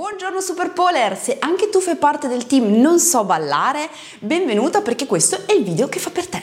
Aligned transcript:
Buongiorno 0.00 0.40
Super 0.40 0.72
Polar, 0.72 1.14
se 1.14 1.36
anche 1.38 1.68
tu 1.68 1.78
fai 1.78 1.94
parte 1.96 2.26
del 2.26 2.46
team 2.46 2.80
Non 2.80 2.98
so 2.98 3.22
ballare, 3.22 3.90
benvenuta 4.20 4.80
perché 4.80 5.04
questo 5.04 5.44
è 5.44 5.52
il 5.52 5.62
video 5.62 5.90
che 5.90 5.98
fa 5.98 6.08
per 6.08 6.26
te. 6.26 6.42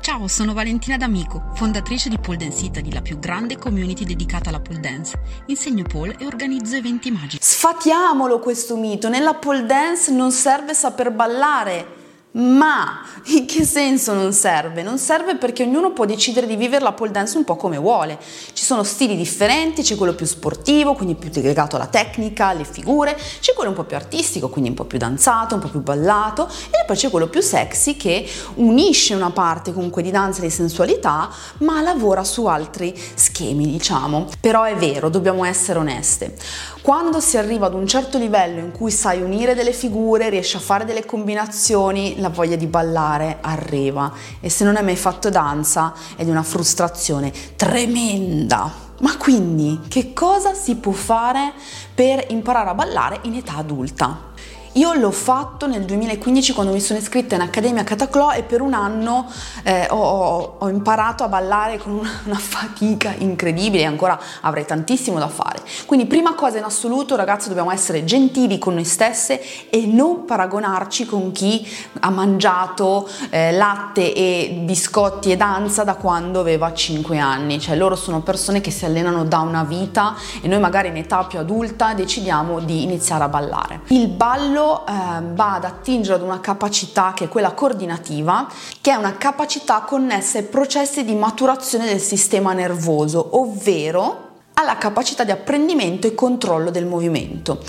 Ciao, 0.00 0.26
sono 0.26 0.54
Valentina 0.54 0.96
D'Amico, 0.96 1.50
fondatrice 1.54 2.08
di 2.08 2.18
Pole 2.18 2.38
Dance 2.38 2.64
Italy, 2.64 2.90
la 2.90 3.02
più 3.02 3.18
grande 3.18 3.58
community 3.58 4.06
dedicata 4.06 4.48
alla 4.48 4.60
pole 4.60 4.80
dance. 4.80 5.20
Insegno 5.48 5.82
pole 5.82 6.16
e 6.18 6.24
organizzo 6.24 6.76
eventi 6.76 7.10
magici. 7.10 7.36
Sfatiamolo 7.42 8.38
questo 8.38 8.74
mito, 8.74 9.10
nella 9.10 9.34
pole 9.34 9.66
dance 9.66 10.10
non 10.10 10.32
serve 10.32 10.72
saper 10.72 11.10
ballare, 11.10 12.03
ma 12.34 13.00
in 13.26 13.46
che 13.46 13.64
senso 13.64 14.12
non 14.12 14.32
serve? 14.32 14.82
Non 14.82 14.98
serve 14.98 15.36
perché 15.36 15.62
ognuno 15.62 15.92
può 15.92 16.04
decidere 16.04 16.46
di 16.46 16.56
vivere 16.56 16.82
la 16.82 16.92
pole 16.92 17.10
dance 17.10 17.36
un 17.36 17.44
po' 17.44 17.56
come 17.56 17.78
vuole. 17.78 18.18
Ci 18.52 18.64
sono 18.64 18.82
stili 18.82 19.16
differenti, 19.16 19.82
c'è 19.82 19.94
quello 19.94 20.14
più 20.14 20.26
sportivo, 20.26 20.94
quindi 20.94 21.14
più 21.14 21.30
legato 21.42 21.76
alla 21.76 21.86
tecnica, 21.86 22.48
alle 22.48 22.64
figure, 22.64 23.16
c'è 23.40 23.52
quello 23.54 23.70
un 23.70 23.76
po' 23.76 23.84
più 23.84 23.96
artistico, 23.96 24.48
quindi 24.48 24.70
un 24.70 24.76
po' 24.76 24.84
più 24.84 24.98
danzato, 24.98 25.54
un 25.54 25.60
po' 25.60 25.68
più 25.68 25.80
ballato, 25.80 26.48
e 26.70 26.84
poi 26.84 26.96
c'è 26.96 27.10
quello 27.10 27.28
più 27.28 27.40
sexy 27.40 27.96
che 27.96 28.28
unisce 28.54 29.14
una 29.14 29.30
parte 29.30 29.72
comunque 29.72 30.02
di 30.02 30.10
danza 30.10 30.40
e 30.40 30.46
di 30.46 30.50
sensualità, 30.50 31.30
ma 31.58 31.80
lavora 31.82 32.24
su 32.24 32.46
altri 32.46 32.98
schemi, 33.14 33.66
diciamo. 33.70 34.28
Però 34.40 34.64
è 34.64 34.74
vero, 34.74 35.08
dobbiamo 35.08 35.44
essere 35.44 35.78
oneste. 35.78 36.36
Quando 36.84 37.18
si 37.18 37.38
arriva 37.38 37.64
ad 37.64 37.72
un 37.72 37.86
certo 37.86 38.18
livello 38.18 38.60
in 38.60 38.70
cui 38.70 38.90
sai 38.90 39.22
unire 39.22 39.54
delle 39.54 39.72
figure, 39.72 40.28
riesci 40.28 40.56
a 40.56 40.60
fare 40.60 40.84
delle 40.84 41.06
combinazioni, 41.06 42.20
la 42.20 42.28
voglia 42.28 42.56
di 42.56 42.66
ballare 42.66 43.38
arriva 43.40 44.12
e 44.38 44.50
se 44.50 44.64
non 44.64 44.76
hai 44.76 44.84
mai 44.84 44.94
fatto 44.94 45.30
danza 45.30 45.94
è 46.14 46.24
di 46.24 46.30
una 46.30 46.42
frustrazione 46.42 47.32
tremenda. 47.56 48.70
Ma 49.00 49.16
quindi 49.16 49.80
che 49.88 50.12
cosa 50.12 50.52
si 50.52 50.76
può 50.76 50.92
fare 50.92 51.54
per 51.94 52.26
imparare 52.28 52.68
a 52.68 52.74
ballare 52.74 53.20
in 53.22 53.36
età 53.36 53.56
adulta? 53.56 54.32
Io 54.76 54.92
l'ho 54.94 55.12
fatto 55.12 55.68
nel 55.68 55.84
2015 55.84 56.52
quando 56.52 56.72
mi 56.72 56.80
sono 56.80 56.98
iscritta 56.98 57.36
in 57.36 57.42
Accademia 57.42 57.84
Cataclò 57.84 58.32
e 58.32 58.42
per 58.42 58.60
un 58.60 58.74
anno 58.74 59.30
eh, 59.62 59.86
ho, 59.88 60.56
ho, 60.58 60.68
imparato 60.68 61.22
a 61.22 61.28
ballare 61.28 61.78
con 61.78 61.92
una, 61.92 62.38
fatica 62.38 63.14
incredibile 63.16 63.84
e 63.84 63.86
ancora 63.86 64.18
avrei 64.40 64.64
tantissimo 64.64 65.20
da 65.20 65.28
fare. 65.28 65.60
Quindi 65.86 66.06
prima 66.06 66.34
cosa 66.34 66.58
in 66.58 66.64
assoluto 66.64 67.14
ragazzi 67.14 67.46
dobbiamo 67.46 67.70
essere 67.70 68.02
gentili 68.02 68.58
con 68.58 68.74
noi 68.74 68.84
stesse 68.84 69.40
e 69.70 69.86
non 69.86 70.24
paragonarci 70.24 71.06
con 71.06 71.30
chi 71.30 71.64
ha 72.00 72.10
mangiato 72.10 73.08
eh, 73.30 73.52
latte 73.52 74.12
e 74.12 74.58
biscotti 74.64 75.30
e 75.30 75.36
danza 75.36 75.84
da 75.84 75.94
quando 75.94 76.40
aveva 76.40 76.74
5 76.74 77.16
anni. 77.16 77.60
Cioè 77.60 77.76
loro 77.76 77.94
sono 77.94 78.22
persone 78.22 78.60
che 78.60 78.72
si 78.72 78.84
allenano 78.84 79.24
da 79.24 79.38
una 79.38 79.62
vita 79.62 80.16
e 80.42 80.48
noi 80.48 80.58
magari 80.58 80.88
in 80.88 80.96
età 80.96 81.22
più 81.22 81.38
adulta 81.38 81.94
decidiamo 81.94 82.58
di 82.58 82.82
iniziare 82.82 83.22
a 83.22 83.28
ballare. 83.28 83.82
Il 83.86 84.08
ballo 84.08 84.62
eh, 84.72 85.22
va 85.34 85.54
ad 85.54 85.64
attingere 85.64 86.14
ad 86.14 86.22
una 86.22 86.40
capacità 86.40 87.12
che 87.14 87.24
è 87.24 87.28
quella 87.28 87.52
coordinativa, 87.52 88.48
che 88.80 88.90
è 88.90 88.94
una 88.94 89.16
capacità 89.16 89.82
connessa 89.82 90.38
ai 90.38 90.44
processi 90.44 91.04
di 91.04 91.14
maturazione 91.14 91.86
del 91.86 92.00
sistema 92.00 92.52
nervoso, 92.52 93.38
ovvero 93.38 94.23
alla 94.54 94.76
capacità 94.76 95.24
di 95.24 95.30
apprendimento 95.30 96.06
e 96.06 96.14
controllo 96.14 96.70
del 96.70 96.86
movimento. 96.86 97.62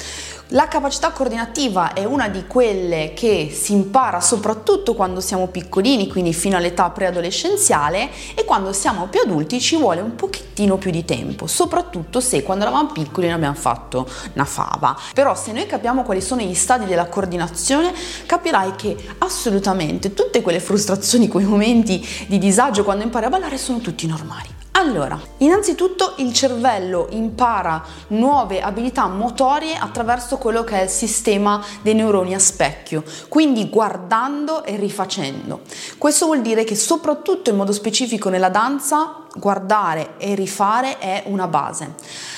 La 0.50 0.68
capacità 0.68 1.10
coordinativa 1.10 1.94
è 1.94 2.06
una 2.06 2.28
di 2.28 2.46
quelle 2.46 3.14
che 3.16 3.50
si 3.52 3.74
impara 3.74 4.22
soprattutto 4.22 4.94
quando 4.94 5.20
siamo 5.20 5.48
piccolini, 5.48 6.08
quindi 6.08 6.34
fino 6.34 6.56
all'età 6.56 6.88
preadolescenziale 6.92 8.12
e 8.36 8.46
quando 8.46 8.72
siamo 8.72 9.08
più 9.08 9.22
adulti 9.22 9.60
ci 9.60 9.76
vuole 9.76 10.02
un 10.02 10.14
pochettino 10.14 10.78
più 10.78 10.92
di 10.92 11.04
tempo, 11.04 11.48
soprattutto 11.48 12.20
se 12.20 12.44
quando 12.44 12.64
eravamo 12.64 12.92
piccoli 12.92 13.26
ne 13.26 13.34
abbiamo 13.34 13.56
fatto 13.56 14.08
una 14.34 14.46
fava. 14.46 14.96
Però 15.16 15.34
se 15.34 15.52
noi 15.52 15.66
capiamo 15.66 16.04
quali 16.04 16.22
sono 16.22 16.42
gli 16.42 16.54
stadi 16.54 16.86
della 16.86 17.08
coordinazione, 17.08 17.92
capirai 18.28 18.76
che 18.76 18.96
assolutamente 19.18 20.14
tutte 20.14 20.44
quelle 20.44 20.60
frustrazioni, 20.60 21.28
quei 21.28 21.46
momenti 21.46 22.08
di 22.28 22.38
disagio 22.38 22.84
quando 22.84 23.04
impari 23.04 23.26
a 23.26 23.30
ballare 23.30 23.58
sono 23.58 23.80
tutti 23.80 24.06
normali. 24.06 24.65
Allora, 24.78 25.18
innanzitutto 25.38 26.16
il 26.18 26.34
cervello 26.34 27.08
impara 27.12 27.82
nuove 28.08 28.62
abilità 28.62 29.08
motorie 29.08 29.78
attraverso 29.78 30.38
quello 30.38 30.66
che 30.66 30.82
è 30.82 30.84
il 30.84 30.90
sistema 30.90 31.64
dei 31.82 31.94
neuroni 31.94 32.34
a 32.34 32.40
specchio, 32.40 33.02
quindi 33.30 33.70
guardando 33.70 34.66
e 34.66 34.76
rifacendo. 34.76 35.62
Questo 35.98 36.26
vuol 36.26 36.42
dire 36.42 36.66
che 36.66 36.76
soprattutto 36.76 37.50
in 37.50 37.56
modo 37.56 37.72
specifico 37.72 38.28
nella 38.28 38.50
danza 38.50 39.25
guardare 39.36 40.16
e 40.18 40.36
rifare 40.36 40.98
è 40.98 41.24
una 41.28 41.48
base. 41.48 41.94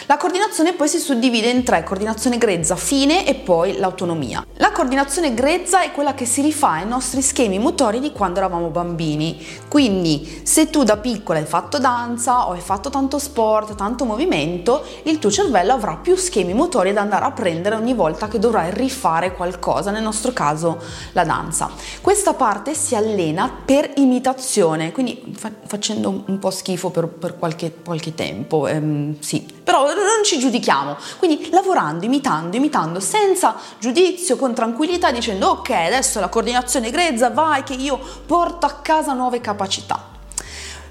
La 0.07 0.17
coordinazione 0.17 0.73
poi 0.73 0.87
si 0.87 0.99
suddivide 0.99 1.49
in 1.49 1.63
tre, 1.63 1.83
coordinazione 1.83 2.37
grezza, 2.37 2.75
fine 2.75 3.25
e 3.25 3.35
poi 3.35 3.77
l'autonomia. 3.77 4.45
La 4.55 4.71
coordinazione 4.71 5.33
grezza 5.33 5.81
è 5.81 5.91
quella 5.91 6.13
che 6.13 6.25
si 6.25 6.41
rifà 6.41 6.71
ai 6.71 6.87
nostri 6.87 7.21
schemi 7.21 7.59
motori 7.59 7.99
di 7.99 8.11
quando 8.11 8.39
eravamo 8.39 8.69
bambini. 8.69 9.45
Quindi 9.67 10.41
se 10.43 10.69
tu 10.69 10.83
da 10.83 10.97
piccola 10.97 11.39
hai 11.39 11.45
fatto 11.45 11.77
danza 11.77 12.47
o 12.47 12.51
hai 12.51 12.61
fatto 12.61 12.89
tanto 12.89 13.19
sport, 13.19 13.75
tanto 13.75 14.05
movimento, 14.05 14.83
il 15.03 15.19
tuo 15.19 15.29
cervello 15.29 15.73
avrà 15.73 15.95
più 15.97 16.15
schemi 16.15 16.53
motori 16.53 16.93
da 16.93 17.01
andare 17.01 17.25
a 17.25 17.31
prendere 17.31 17.75
ogni 17.75 17.93
volta 17.93 18.27
che 18.27 18.39
dovrai 18.39 18.71
rifare 18.73 19.33
qualcosa, 19.33 19.91
nel 19.91 20.03
nostro 20.03 20.31
caso 20.31 20.81
la 21.11 21.23
danza. 21.23 21.69
Questa 22.01 22.33
parte 22.33 22.73
si 22.73 22.95
allena 22.95 23.51
per 23.65 23.91
imitazione, 23.95 24.91
quindi 24.91 25.33
fa- 25.35 25.51
facendo 25.65 26.23
un 26.25 26.39
po' 26.39 26.49
schifo 26.49 26.86
schifo 26.87 26.89
per, 26.89 27.07
per 27.07 27.37
qualche, 27.37 27.73
qualche, 27.83 28.15
tempo, 28.15 28.67
ehm, 28.67 29.19
sì, 29.19 29.45
però 29.63 29.85
non 29.85 30.23
ci 30.23 30.39
giudichiamo, 30.39 30.95
quindi 31.17 31.49
lavorando, 31.51 32.05
imitando, 32.05 32.55
imitando, 32.55 32.99
senza 32.99 33.55
giudizio, 33.79 34.37
con 34.37 34.53
tranquillità, 34.53 35.11
dicendo 35.11 35.47
ok, 35.49 35.69
adesso 35.69 36.19
la 36.19 36.29
coordinazione 36.29 36.89
grezza, 36.91 37.29
vai 37.29 37.63
che 37.63 37.73
io 37.73 37.99
porto 38.25 38.65
a 38.65 38.73
casa 38.81 39.13
nuove 39.13 39.41
capacità. 39.41 40.15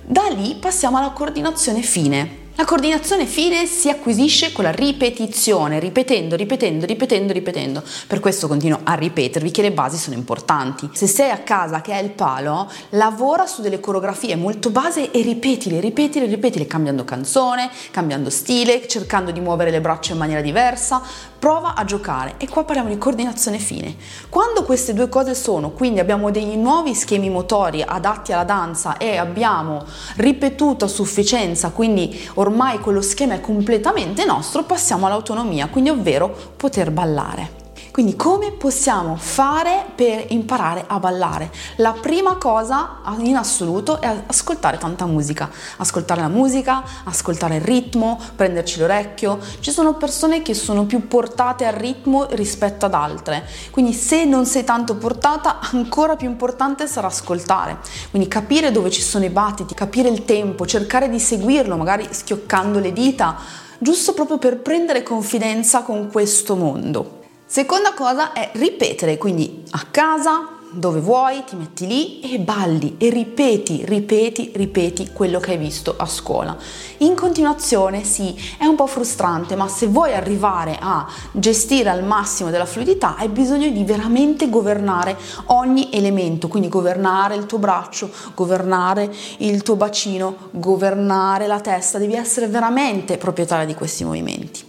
Da 0.03 0.29
lì 0.29 0.55
passiamo 0.55 0.99
alla 0.99 1.11
coordinazione 1.11 1.83
fine. 1.83 2.45
La 2.59 2.65
coordinazione 2.65 3.27
fine 3.27 3.67
si 3.67 3.91
acquisisce 3.91 4.51
con 4.51 4.65
la 4.65 4.71
ripetizione, 4.71 5.79
ripetendo, 5.79 6.37
ripetendo, 6.37 6.87
ripetendo, 6.87 7.35
ripetendo. 7.35 7.83
Per 8.07 8.19
questo 8.19 8.49
continuo 8.49 8.81
a 8.83 8.95
ripetervi 8.95 9.51
che 9.51 9.61
le 9.61 9.73
basi 9.73 9.99
sono 9.99 10.17
importanti. 10.17 10.89
Se 10.95 11.07
sei 11.07 11.29
a 11.29 11.41
casa 11.41 11.83
che 11.83 11.93
hai 11.93 12.03
il 12.03 12.13
palo, 12.13 12.71
lavora 12.91 13.45
su 13.45 13.61
delle 13.61 13.79
coreografie 13.79 14.37
molto 14.37 14.71
base 14.71 15.11
e 15.11 15.21
ripetile, 15.21 15.81
ripetile, 15.81 16.25
ripetile, 16.25 16.67
cambiando 16.67 17.05
canzone, 17.05 17.69
cambiando 17.91 18.31
stile, 18.31 18.89
cercando 18.89 19.33
di 19.33 19.41
muovere 19.41 19.71
le 19.71 19.83
braccia 19.83 20.13
in 20.13 20.19
maniera 20.19 20.41
diversa. 20.41 21.03
Prova 21.39 21.75
a 21.75 21.85
giocare 21.85 22.37
e 22.39 22.49
qua 22.49 22.65
parliamo 22.65 22.89
di 22.89 22.97
coordinazione 22.97 23.59
fine. 23.59 23.95
Quando 24.31 24.65
queste 24.65 24.95
due 24.95 25.11
cose 25.11 25.35
sono, 25.35 25.73
quindi 25.73 26.01
abbiamo 26.01 26.31
dei 26.31 26.57
nuovi 26.57 26.95
schemi 26.95 27.29
motori 27.29 27.83
adatti 27.87 28.33
alla 28.33 28.45
danza 28.45 28.97
e 28.97 29.19
abbiamo 29.19 29.85
ripetuto 30.17 30.87
a 30.87 30.89
sufficienza, 30.89 31.69
quindi 31.69 32.19
ormai 32.47 32.79
quello 32.79 33.03
schema 33.03 33.35
è 33.35 33.41
completamente 33.41 34.25
nostro, 34.25 34.63
passiamo 34.63 35.07
all'autonomia, 35.07 35.67
quindi 35.69 35.91
ovvero 35.91 36.35
poter 36.57 36.91
ballare. 36.93 37.66
Quindi 37.97 38.15
come 38.15 38.53
possiamo 38.53 39.17
fare 39.17 39.87
per 39.95 40.27
imparare 40.29 40.85
a 40.87 40.99
ballare? 40.99 41.51
La 41.77 41.93
prima 41.99 42.37
cosa 42.37 43.01
in 43.21 43.37
assoluto 43.37 44.03
è 44.03 44.25
ascoltare 44.27 44.77
tanta 44.77 45.07
musica, 45.07 45.51
ascoltare 45.79 46.21
la 46.21 46.29
musica, 46.29 46.83
ascoltare 47.05 47.57
il 47.57 47.63
ritmo, 47.63 48.21
prenderci 48.37 48.81
l'orecchio. 48.81 49.39
Ci 49.61 49.71
sono 49.71 49.95
persone 49.95 50.43
che 50.43 50.53
sono 50.53 50.85
più 50.85 51.09
portate 51.09 51.65
al 51.65 51.73
ritmo 51.73 52.27
rispetto 52.33 52.85
ad 52.85 52.93
altre, 52.93 53.49
quindi 53.71 53.95
se 53.95 54.27
non 54.27 54.45
sei 54.45 54.65
tanto 54.65 54.97
portata 54.97 55.61
ancora 55.73 56.17
più 56.17 56.29
importante 56.29 56.87
sarà 56.87 57.07
ascoltare, 57.07 57.79
quindi 58.11 58.29
capire 58.29 58.73
dove 58.73 58.91
ci 58.91 59.01
sono 59.01 59.25
i 59.25 59.31
battiti, 59.31 59.73
capire 59.73 60.11
il 60.11 60.27
tempo, 60.27 60.67
cercare 60.67 61.09
di 61.09 61.19
seguirlo, 61.19 61.79
magari 61.79 62.07
schioccando 62.11 62.79
le 62.79 62.93
dita, 62.93 63.39
giusto 63.79 64.13
proprio 64.13 64.37
per 64.37 64.59
prendere 64.59 65.03
confidenza 65.03 65.81
con 65.81 66.11
questo 66.13 66.57
mondo. 66.57 67.16
Seconda 67.49 67.95
cosa 67.95 68.33
è 68.33 68.51
ripetere, 68.55 69.19
quindi 69.19 69.63
a 69.71 69.87
casa, 69.89 70.49
dove 70.73 70.99
vuoi, 70.99 71.45
ti 71.45 71.55
metti 71.55 71.87
lì 71.87 72.19
e 72.21 72.41
balli 72.41 72.97
e 72.99 73.09
ripeti, 73.09 73.85
ripeti, 73.85 74.51
ripeti 74.57 75.13
quello 75.13 75.39
che 75.39 75.53
hai 75.53 75.57
visto 75.57 75.95
a 75.97 76.07
scuola. 76.07 76.57
In 76.99 77.15
continuazione 77.15 78.03
sì, 78.03 78.35
è 78.59 78.65
un 78.65 78.75
po' 78.75 78.89
frustrante, 78.89 79.55
ma 79.55 79.69
se 79.69 79.87
vuoi 79.87 80.13
arrivare 80.13 80.77
a 80.81 81.07
gestire 81.31 81.89
al 81.89 82.03
massimo 82.03 82.51
della 82.51 82.67
fluidità 82.67 83.15
hai 83.15 83.29
bisogno 83.29 83.71
di 83.71 83.85
veramente 83.85 84.51
governare 84.51 85.17
ogni 85.47 85.89
elemento, 85.93 86.49
quindi 86.49 86.69
governare 86.69 87.37
il 87.37 87.47
tuo 87.47 87.59
braccio, 87.59 88.11
governare 88.35 89.09
il 89.39 89.63
tuo 89.63 89.77
bacino, 89.77 90.49
governare 90.51 91.47
la 91.47 91.61
testa, 91.61 91.99
devi 91.99 92.15
essere 92.15 92.49
veramente 92.49 93.17
proprietaria 93.19 93.67
di 93.67 93.75
questi 93.75 94.03
movimenti. 94.03 94.65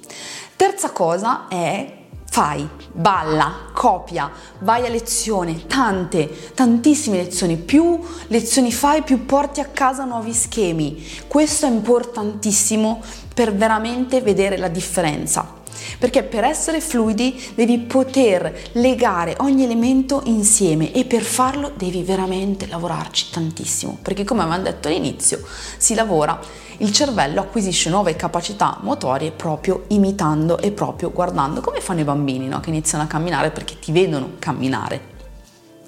Terza 0.56 0.92
cosa 0.92 1.48
è 1.48 1.97
fai, 2.38 2.70
balla, 2.92 3.52
copia, 3.74 4.30
vai 4.60 4.86
a 4.86 4.90
lezione, 4.90 5.66
tante, 5.66 6.52
tantissime 6.54 7.18
lezioni, 7.18 7.58
più 7.58 8.00
lezioni 8.28 8.72
fai, 8.72 9.02
più 9.02 9.26
porti 9.26 9.60
a 9.60 9.66
casa 9.66 10.04
nuovi 10.04 10.34
schemi. 10.34 11.04
Questo 11.28 11.66
è 11.66 11.70
importantissimo 11.70 13.02
per 13.34 13.56
veramente 13.56 14.22
vedere 14.22 14.56
la 14.58 14.68
differenza. 14.68 15.52
Perché 16.00 16.24
per 16.24 16.44
essere 16.44 16.82
fluidi 16.82 17.52
devi 17.56 17.80
poter 17.80 18.70
legare 18.74 19.36
ogni 19.40 19.64
elemento 19.64 20.22
insieme 20.26 20.92
e 20.92 21.06
per 21.06 21.24
farlo 21.24 21.72
devi 21.76 22.04
veramente 22.04 22.68
lavorarci 22.68 23.30
tantissimo, 23.32 23.98
perché 24.02 24.24
come 24.24 24.42
avevamo 24.42 24.64
detto 24.64 24.88
all'inizio, 24.88 25.42
si 25.78 25.94
lavora, 25.94 26.40
il 26.80 26.92
cervello 26.92 27.42
acquisisce 27.42 27.90
nuove 27.90 28.16
capacità 28.16 28.78
motorie 28.82 29.32
proprio 29.32 29.86
imitando 29.88 30.60
e 30.60 30.72
proprio 30.72 31.12
guardando, 31.12 31.62
come 31.62 31.82
fanno 31.82 32.02
i 32.02 32.04
bambini 32.04 32.48
no? 32.48 32.60
che 32.60 32.70
iniziano 32.70 33.04
a 33.04 33.08
camminare 33.08 33.50
perché 33.50 33.80
ti 33.80 33.92
vedono 33.92 34.34
camminare. 34.40 35.16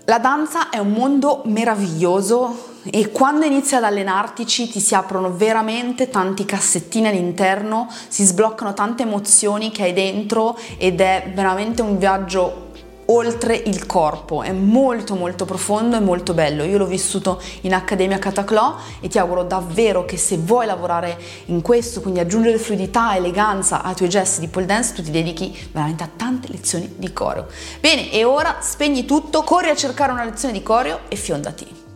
La 0.05 0.17
danza 0.17 0.69
è 0.69 0.79
un 0.79 0.89
mondo 0.89 1.43
meraviglioso 1.45 2.68
e 2.83 3.11
quando 3.11 3.45
inizi 3.45 3.75
ad 3.75 3.83
allenartici 3.83 4.69
ti 4.69 4.79
si 4.79 4.95
aprono 4.95 5.35
veramente 5.35 6.09
tanti 6.09 6.45
cassettini 6.45 7.07
all'interno, 7.07 7.89
si 8.07 8.23
sbloccano 8.23 8.73
tante 8.73 9.03
emozioni 9.03 9.71
che 9.71 9.83
hai 9.83 9.93
dentro 9.93 10.57
ed 10.77 11.01
è 11.01 11.31
veramente 11.33 11.81
un 11.81 11.97
viaggio 11.97 12.67
oltre 13.11 13.55
il 13.55 13.85
corpo, 13.85 14.43
è 14.43 14.51
molto 14.51 15.15
molto 15.15 15.45
profondo 15.45 15.95
e 15.95 15.99
molto 15.99 16.33
bello. 16.33 16.63
Io 16.63 16.77
l'ho 16.77 16.85
vissuto 16.85 17.41
in 17.61 17.73
Accademia 17.73 18.19
Cataclò 18.19 18.75
e 18.99 19.07
ti 19.07 19.17
auguro 19.17 19.43
davvero 19.43 20.05
che 20.05 20.17
se 20.17 20.37
vuoi 20.37 20.65
lavorare 20.65 21.17
in 21.45 21.61
questo, 21.61 22.01
quindi 22.01 22.19
aggiungere 22.19 22.57
fluidità, 22.57 23.15
eleganza 23.15 23.81
ai 23.81 23.95
tuoi 23.95 24.09
gesti 24.09 24.39
di 24.39 24.47
pole 24.47 24.65
dance, 24.65 24.93
tu 24.93 25.03
ti 25.03 25.11
dedichi 25.11 25.57
veramente 25.71 26.03
a 26.03 26.09
tante 26.15 26.47
lezioni 26.49 26.93
di 26.97 27.11
coreo. 27.11 27.47
Bene, 27.79 28.11
e 28.11 28.23
ora 28.23 28.57
spegni 28.59 29.05
tutto, 29.05 29.41
corri 29.41 29.69
a 29.69 29.75
cercare 29.75 30.11
una 30.11 30.23
lezione 30.23 30.53
di 30.53 30.63
coreo 30.63 30.99
e 31.07 31.15
fiondati. 31.15 31.88